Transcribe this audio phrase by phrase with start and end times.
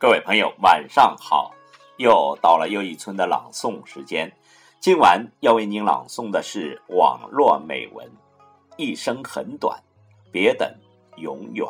[0.00, 1.52] 各位朋友，晚上好！
[1.96, 4.32] 又到了又一村的朗诵时间。
[4.78, 8.06] 今晚要为您朗诵的是网络美文
[8.76, 9.82] 《一生很短，
[10.30, 10.72] 别等
[11.16, 11.66] 永远》。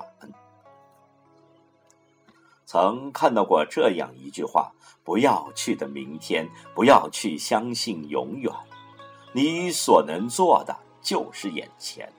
[2.66, 8.52] 曾看到过这样一句话：“不要去的明天，不要去相信永远。
[9.32, 12.12] 你所能做的就是眼前，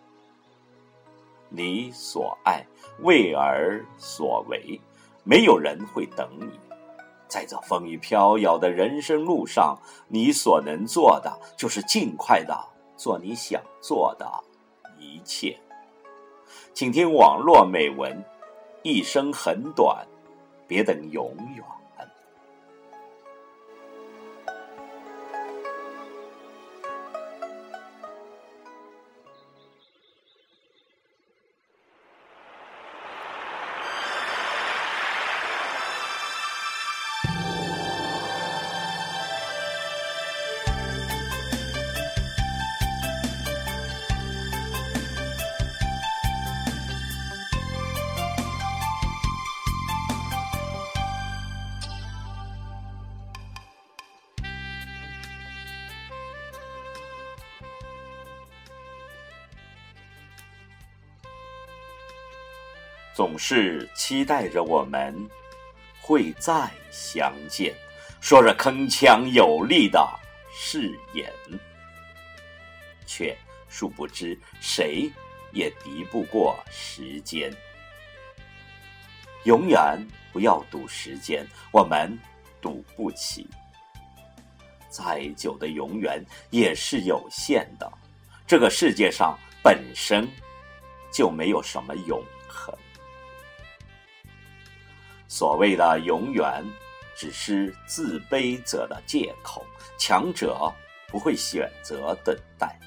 [1.50, 2.66] 你所爱
[3.02, 4.82] 为而所为。”
[5.30, 6.60] 没有人会等你，
[7.28, 9.78] 在这风雨飘摇的人生路上，
[10.08, 12.58] 你所能做的就是尽快的
[12.98, 14.28] 做你想做的
[14.98, 15.56] 一切。
[16.74, 18.26] 请听网络美文：
[18.82, 20.04] 一生很短，
[20.68, 21.64] 别等永远。
[63.20, 65.14] 总是期待着我们
[66.00, 67.76] 会再相见，
[68.22, 70.00] 说着铿锵有力的
[70.56, 71.30] 誓言，
[73.06, 73.38] 却
[73.68, 75.12] 殊不知谁
[75.52, 77.54] 也敌不过时间。
[79.44, 80.00] 永远
[80.32, 82.18] 不要赌时间，我们
[82.62, 83.46] 赌不起。
[84.90, 87.92] 再久的永远也是有限的，
[88.48, 90.26] 这个世界上本身
[91.12, 92.74] 就没有什么永恒。
[95.30, 96.62] 所谓的永远，
[97.16, 99.66] 只是自卑者的借口。
[99.98, 100.74] 强者
[101.08, 102.78] 不会选择等待，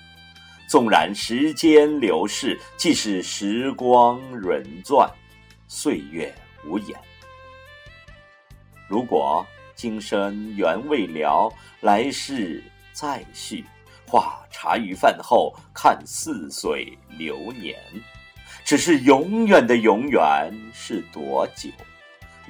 [0.68, 5.08] 纵然时间流逝，即使时光轮转，
[5.68, 6.34] 岁月
[6.66, 6.98] 无言。
[8.88, 13.64] 如果今生缘未了，来世再续。
[14.06, 17.78] 话茶余饭后，看似水流年。
[18.64, 21.70] 只是永远的永远是多久？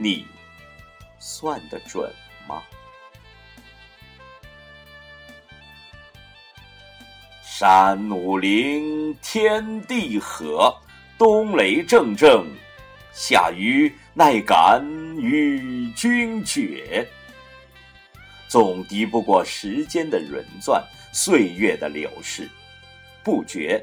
[0.03, 0.27] 你
[1.21, 2.13] 算得准
[2.49, 2.61] 吗？
[7.41, 10.77] 山武陵天地合，
[11.17, 12.45] 冬雷阵阵，
[13.13, 14.85] 夏雨奈敢
[15.19, 17.07] 与君绝？
[18.49, 22.51] 总敌不过时间的轮转，岁月的流逝，
[23.23, 23.81] 不绝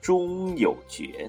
[0.00, 1.28] 终有绝。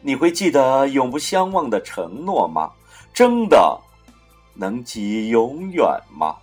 [0.00, 2.70] 你会记得永不相忘的承诺吗？
[3.12, 3.80] 真的
[4.54, 6.36] 能记永远吗？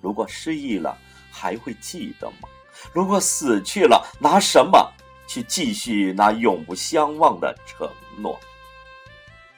[0.00, 0.96] 如果失忆了，
[1.30, 2.48] 还会记得吗？
[2.92, 4.92] 如果死去了，拿什么
[5.26, 7.88] 去继续那永不相忘的承
[8.18, 8.38] 诺？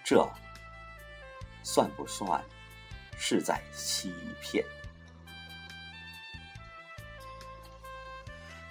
[0.04, 0.28] 这
[1.62, 2.40] 算不算
[3.16, 4.64] 是在欺骗？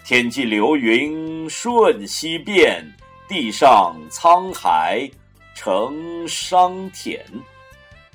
[0.06, 2.96] 天际流云瞬息变，
[3.28, 5.10] 地上沧海。
[5.56, 7.26] 成商田，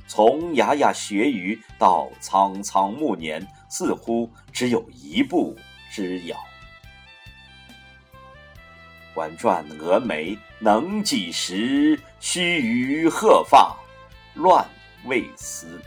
[0.06, 5.56] 从牙牙学语到苍苍暮年，似乎只有一步
[5.90, 6.36] 之遥。
[9.14, 11.98] 婉转蛾眉能几时？
[12.20, 13.74] 须臾鹤发
[14.34, 14.64] 乱
[15.06, 15.80] 未思。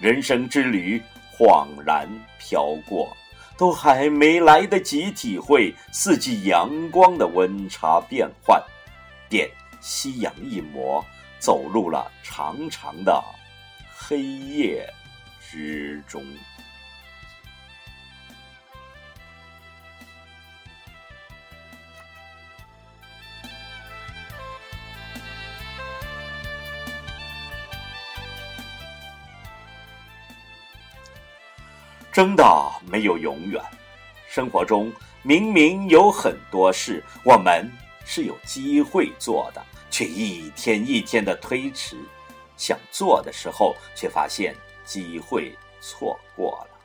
[0.00, 1.00] 人生之旅
[1.32, 2.08] 恍然
[2.40, 3.16] 飘过，
[3.56, 8.60] 都还没来得及体会四季阳光的温差变幻，
[9.28, 9.48] 便。
[9.80, 11.04] 夕阳一抹，
[11.38, 13.22] 走入了长长的
[13.96, 14.88] 黑夜
[15.40, 16.24] 之中。
[32.10, 32.44] 真的
[32.90, 33.62] 没有永远，
[34.28, 34.92] 生活中
[35.22, 37.70] 明明有很多事，我们
[38.10, 39.62] 是有机会做的。
[39.90, 41.96] 却一天一天的推迟，
[42.56, 46.78] 想做的时候，却发现机会错过了。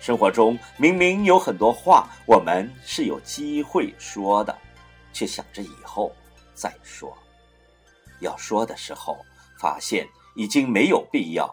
[0.00, 4.56] 生活中明明有很多话，我们是有机会说的，
[5.12, 6.14] 却想着以后
[6.54, 7.16] 再说。
[8.20, 9.16] 要说的时候，
[9.60, 11.52] 发现已经没有必要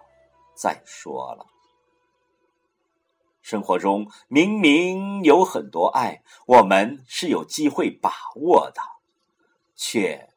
[0.56, 1.46] 再说了。
[3.44, 8.82] 生活中明明有很多爱，我们是有机会把握的。
[9.76, 10.30] 却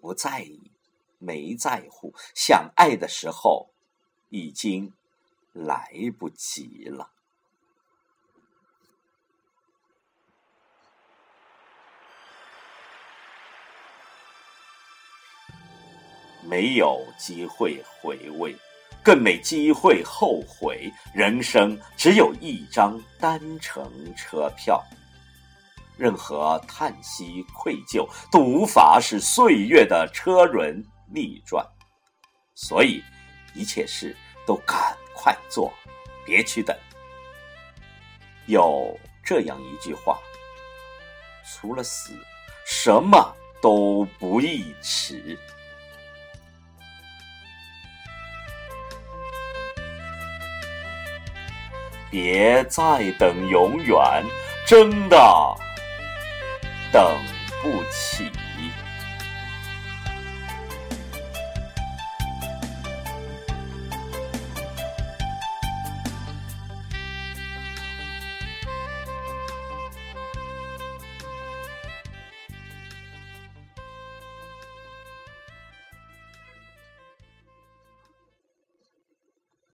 [0.00, 0.70] 不在意，
[1.18, 3.70] 没在乎，想爱的时候，
[4.30, 4.94] 已经
[5.52, 7.10] 来不及了。
[16.42, 18.56] 没有机会回味，
[19.02, 20.92] 更没机会后悔。
[21.12, 24.82] 人生只有一张单程车票，
[25.96, 31.64] 任何叹息、愧疚都无法使岁月的车轮逆转。
[32.54, 33.02] 所以，
[33.54, 35.72] 一切事都赶快做，
[36.24, 36.76] 别去等。
[38.46, 40.18] 有这样一句话：
[41.44, 42.12] 除了死，
[42.66, 45.38] 什么都不易迟。
[52.14, 53.98] 别再等永远，
[54.64, 55.16] 真的
[56.92, 57.02] 等
[57.60, 58.03] 不起。